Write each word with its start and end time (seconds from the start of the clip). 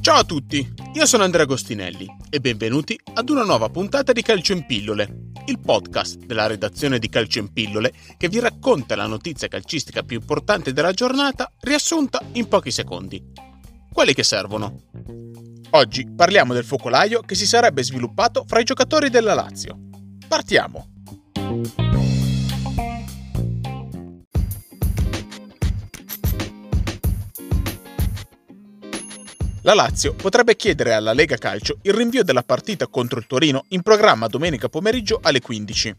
Ciao 0.00 0.18
a 0.18 0.24
tutti, 0.24 0.74
io 0.94 1.06
sono 1.06 1.22
Andrea 1.22 1.44
Agostinelli 1.44 2.06
e 2.28 2.40
benvenuti 2.40 2.98
ad 3.14 3.28
una 3.28 3.44
nuova 3.44 3.68
puntata 3.68 4.12
di 4.12 4.22
Calcio 4.22 4.52
in 4.52 4.66
Pillole, 4.66 5.30
il 5.46 5.60
podcast 5.60 6.24
della 6.24 6.46
redazione 6.46 6.98
di 6.98 7.08
Calcio 7.08 7.38
in 7.38 7.52
Pillole 7.52 7.92
che 8.16 8.28
vi 8.28 8.40
racconta 8.40 8.96
la 8.96 9.06
notizia 9.06 9.46
calcistica 9.46 10.02
più 10.02 10.18
importante 10.18 10.72
della 10.72 10.92
giornata 10.92 11.52
riassunta 11.60 12.20
in 12.32 12.48
pochi 12.48 12.72
secondi. 12.72 13.22
Quelli 13.92 14.12
che 14.12 14.24
servono. 14.24 14.80
Oggi 15.70 16.06
parliamo 16.14 16.52
del 16.52 16.64
focolaio 16.64 17.20
che 17.20 17.36
si 17.36 17.46
sarebbe 17.46 17.84
sviluppato 17.84 18.44
fra 18.44 18.58
i 18.58 18.64
giocatori 18.64 19.08
della 19.08 19.34
Lazio. 19.34 19.78
Partiamo! 20.26 20.95
La 29.66 29.74
Lazio 29.74 30.14
potrebbe 30.14 30.54
chiedere 30.54 30.94
alla 30.94 31.12
Lega 31.12 31.36
Calcio 31.36 31.78
il 31.82 31.92
rinvio 31.92 32.22
della 32.22 32.44
partita 32.44 32.86
contro 32.86 33.18
il 33.18 33.26
Torino 33.26 33.64
in 33.70 33.82
programma 33.82 34.28
domenica 34.28 34.68
pomeriggio 34.68 35.18
alle 35.20 35.40
15. 35.40 35.96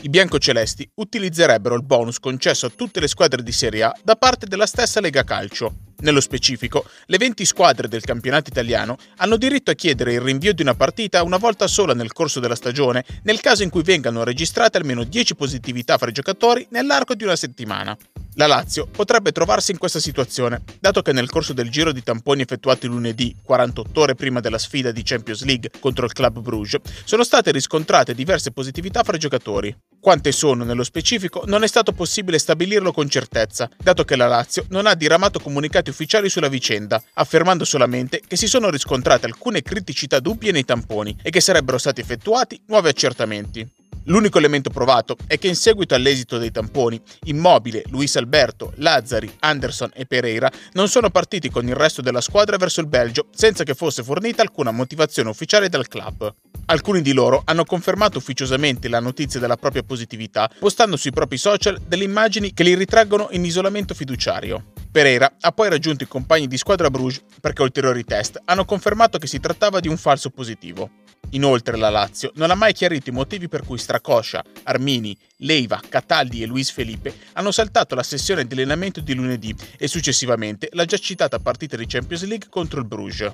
I 0.00 0.08
biancocelesti 0.08 0.90
utilizzerebbero 0.94 1.76
il 1.76 1.84
bonus 1.84 2.18
concesso 2.18 2.66
a 2.66 2.72
tutte 2.74 2.98
le 2.98 3.06
squadre 3.06 3.44
di 3.44 3.52
Serie 3.52 3.84
A 3.84 3.96
da 4.02 4.16
parte 4.16 4.46
della 4.46 4.66
stessa 4.66 4.98
Lega 4.98 5.22
Calcio. 5.22 5.76
Nello 5.98 6.20
specifico, 6.20 6.86
le 7.06 7.16
20 7.16 7.44
squadre 7.44 7.86
del 7.86 8.02
campionato 8.02 8.50
italiano 8.50 8.96
hanno 9.18 9.36
diritto 9.36 9.70
a 9.70 9.74
chiedere 9.74 10.14
il 10.14 10.20
rinvio 10.20 10.52
di 10.52 10.62
una 10.62 10.74
partita 10.74 11.22
una 11.22 11.36
volta 11.36 11.68
sola 11.68 11.94
nel 11.94 12.12
corso 12.12 12.40
della 12.40 12.56
stagione 12.56 13.04
nel 13.22 13.40
caso 13.40 13.62
in 13.62 13.70
cui 13.70 13.84
vengano 13.84 14.24
registrate 14.24 14.76
almeno 14.76 15.04
10 15.04 15.36
positività 15.36 15.98
fra 15.98 16.10
i 16.10 16.12
giocatori 16.12 16.66
nell'arco 16.70 17.14
di 17.14 17.22
una 17.22 17.36
settimana. 17.36 17.96
La 18.36 18.48
Lazio 18.48 18.88
potrebbe 18.88 19.30
trovarsi 19.30 19.70
in 19.70 19.78
questa 19.78 20.00
situazione, 20.00 20.62
dato 20.80 21.02
che 21.02 21.12
nel 21.12 21.30
corso 21.30 21.52
del 21.52 21.70
giro 21.70 21.92
di 21.92 22.02
tamponi 22.02 22.42
effettuati 22.42 22.88
lunedì, 22.88 23.36
48 23.44 24.00
ore 24.00 24.16
prima 24.16 24.40
della 24.40 24.58
sfida 24.58 24.90
di 24.90 25.02
Champions 25.04 25.44
League 25.44 25.70
contro 25.78 26.04
il 26.04 26.12
Club 26.12 26.40
Bruges, 26.40 26.80
sono 27.04 27.22
state 27.22 27.52
riscontrate 27.52 28.12
diverse 28.12 28.50
positività 28.50 29.04
fra 29.04 29.14
i 29.14 29.20
giocatori. 29.20 29.76
Quante 30.00 30.32
sono 30.32 30.64
nello 30.64 30.82
specifico 30.82 31.44
non 31.46 31.62
è 31.62 31.68
stato 31.68 31.92
possibile 31.92 32.40
stabilirlo 32.40 32.90
con 32.90 33.08
certezza, 33.08 33.70
dato 33.80 34.02
che 34.02 34.16
la 34.16 34.26
Lazio 34.26 34.66
non 34.70 34.86
ha 34.86 34.94
diramato 34.94 35.38
comunicati 35.38 35.90
ufficiali 35.90 36.28
sulla 36.28 36.48
vicenda, 36.48 37.00
affermando 37.14 37.64
solamente 37.64 38.20
che 38.26 38.36
si 38.36 38.48
sono 38.48 38.68
riscontrate 38.68 39.26
alcune 39.26 39.62
criticità 39.62 40.18
dubbie 40.18 40.50
nei 40.50 40.64
tamponi 40.64 41.16
e 41.22 41.30
che 41.30 41.40
sarebbero 41.40 41.78
stati 41.78 42.00
effettuati 42.00 42.60
nuovi 42.66 42.88
accertamenti. 42.88 43.82
L'unico 44.06 44.36
elemento 44.36 44.68
provato 44.68 45.16
è 45.26 45.38
che 45.38 45.48
in 45.48 45.56
seguito 45.56 45.94
all'esito 45.94 46.36
dei 46.36 46.50
tamponi, 46.50 47.00
Immobile, 47.24 47.84
Luis 47.88 48.16
Alberto, 48.16 48.72
Lazzari, 48.76 49.32
Anderson 49.38 49.92
e 49.94 50.04
Pereira 50.04 50.50
non 50.72 50.88
sono 50.88 51.08
partiti 51.08 51.48
con 51.48 51.66
il 51.66 51.74
resto 51.74 52.02
della 52.02 52.20
squadra 52.20 52.58
verso 52.58 52.80
il 52.82 52.86
Belgio 52.86 53.28
senza 53.34 53.64
che 53.64 53.74
fosse 53.74 54.02
fornita 54.02 54.42
alcuna 54.42 54.72
motivazione 54.72 55.30
ufficiale 55.30 55.70
dal 55.70 55.88
club. 55.88 56.34
Alcuni 56.66 57.00
di 57.00 57.12
loro 57.12 57.42
hanno 57.46 57.64
confermato 57.64 58.18
ufficiosamente 58.18 58.88
la 58.88 59.00
notizia 59.00 59.40
della 59.40 59.56
propria 59.56 59.82
positività, 59.82 60.50
postando 60.58 60.96
sui 60.96 61.10
propri 61.10 61.38
social 61.38 61.80
delle 61.86 62.04
immagini 62.04 62.52
che 62.52 62.62
li 62.62 62.74
ritraggono 62.74 63.28
in 63.30 63.44
isolamento 63.44 63.94
fiduciario. 63.94 64.72
Pereira 64.90 65.36
ha 65.40 65.50
poi 65.52 65.70
raggiunto 65.70 66.04
i 66.04 66.08
compagni 66.08 66.46
di 66.46 66.58
squadra 66.58 66.90
Bruges 66.90 67.22
perché 67.40 67.62
ulteriori 67.62 68.04
test 68.04 68.40
hanno 68.44 68.64
confermato 68.66 69.18
che 69.18 69.26
si 69.26 69.40
trattava 69.40 69.80
di 69.80 69.88
un 69.88 69.96
falso 69.96 70.30
positivo. 70.30 70.90
Inoltre 71.34 71.76
la 71.76 71.90
Lazio 71.90 72.30
non 72.36 72.50
ha 72.50 72.54
mai 72.54 72.72
chiarito 72.72 73.10
i 73.10 73.12
motivi 73.12 73.48
per 73.48 73.64
cui 73.64 73.76
Stracoscia, 73.76 74.44
Armini, 74.64 75.16
Leiva, 75.38 75.80
Cataldi 75.88 76.42
e 76.42 76.46
Luis 76.46 76.70
Felipe 76.70 77.12
hanno 77.32 77.50
saltato 77.50 77.96
la 77.96 78.04
sessione 78.04 78.46
di 78.46 78.54
allenamento 78.54 79.00
di 79.00 79.14
lunedì 79.14 79.54
e 79.76 79.88
successivamente 79.88 80.68
la 80.72 80.84
già 80.84 80.96
citata 80.96 81.40
partita 81.40 81.76
di 81.76 81.86
Champions 81.86 82.24
League 82.24 82.48
contro 82.48 82.78
il 82.78 82.86
Bruges. 82.86 83.32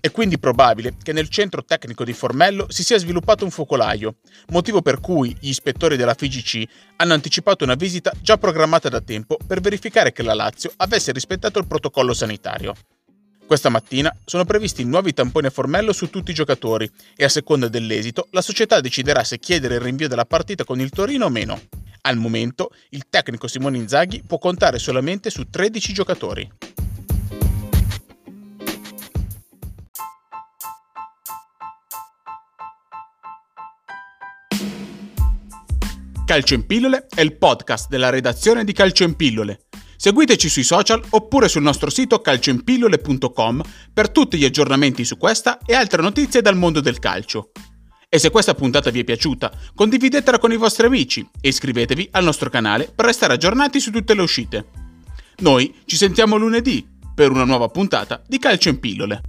È 0.00 0.10
quindi 0.10 0.38
probabile 0.38 0.94
che 1.00 1.12
nel 1.12 1.28
centro 1.28 1.62
tecnico 1.62 2.04
di 2.04 2.14
Formello 2.14 2.66
si 2.70 2.82
sia 2.82 2.98
sviluppato 2.98 3.44
un 3.44 3.50
focolaio, 3.50 4.16
motivo 4.48 4.80
per 4.80 4.98
cui 4.98 5.36
gli 5.38 5.48
ispettori 5.48 5.96
della 5.96 6.14
FIGC 6.14 6.64
hanno 6.96 7.12
anticipato 7.12 7.64
una 7.64 7.74
visita 7.74 8.12
già 8.20 8.38
programmata 8.38 8.88
da 8.88 9.02
tempo 9.02 9.36
per 9.46 9.60
verificare 9.60 10.12
che 10.12 10.22
la 10.22 10.34
Lazio 10.34 10.72
avesse 10.76 11.12
rispettato 11.12 11.58
il 11.58 11.66
protocollo 11.66 12.14
sanitario. 12.14 12.74
Questa 13.52 13.68
mattina 13.68 14.10
sono 14.24 14.46
previsti 14.46 14.82
nuovi 14.82 15.12
tamponi 15.12 15.46
a 15.46 15.50
Formello 15.50 15.92
su 15.92 16.08
tutti 16.08 16.30
i 16.30 16.34
giocatori 16.34 16.90
e 17.14 17.24
a 17.24 17.28
seconda 17.28 17.68
dell'esito 17.68 18.28
la 18.30 18.40
società 18.40 18.80
deciderà 18.80 19.24
se 19.24 19.38
chiedere 19.38 19.74
il 19.74 19.82
rinvio 19.82 20.08
della 20.08 20.24
partita 20.24 20.64
con 20.64 20.80
il 20.80 20.88
Torino 20.88 21.26
o 21.26 21.28
meno. 21.28 21.60
Al 22.00 22.16
momento 22.16 22.70
il 22.88 23.08
tecnico 23.10 23.48
Simone 23.48 23.76
Inzaghi 23.76 24.22
può 24.26 24.38
contare 24.38 24.78
solamente 24.78 25.28
su 25.28 25.50
13 25.50 25.92
giocatori. 25.92 26.50
Calcio 36.24 36.54
in 36.54 36.64
pillole 36.64 37.06
è 37.14 37.20
il 37.20 37.36
podcast 37.36 37.90
della 37.90 38.08
redazione 38.08 38.64
di 38.64 38.72
Calcio 38.72 39.04
in 39.04 39.14
pillole 39.14 39.64
Seguiteci 40.02 40.48
sui 40.48 40.64
social 40.64 41.00
oppure 41.10 41.46
sul 41.46 41.62
nostro 41.62 41.88
sito 41.88 42.20
calcioinpillole.com 42.20 43.62
per 43.94 44.10
tutti 44.10 44.36
gli 44.36 44.44
aggiornamenti 44.44 45.04
su 45.04 45.16
questa 45.16 45.60
e 45.64 45.76
altre 45.76 46.02
notizie 46.02 46.42
dal 46.42 46.56
mondo 46.56 46.80
del 46.80 46.98
calcio. 46.98 47.52
E 48.08 48.18
se 48.18 48.30
questa 48.30 48.52
puntata 48.52 48.90
vi 48.90 48.98
è 48.98 49.04
piaciuta, 49.04 49.52
condividetela 49.76 50.40
con 50.40 50.50
i 50.50 50.56
vostri 50.56 50.86
amici 50.86 51.24
e 51.40 51.50
iscrivetevi 51.50 52.08
al 52.10 52.24
nostro 52.24 52.50
canale 52.50 52.90
per 52.92 53.04
restare 53.04 53.34
aggiornati 53.34 53.78
su 53.78 53.92
tutte 53.92 54.14
le 54.14 54.22
uscite. 54.22 54.64
Noi 55.36 55.72
ci 55.84 55.94
sentiamo 55.94 56.34
lunedì 56.34 56.84
per 57.14 57.30
una 57.30 57.44
nuova 57.44 57.68
puntata 57.68 58.20
di 58.26 58.40
Calcio 58.40 58.70
in 58.70 58.80
Pillole. 58.80 59.20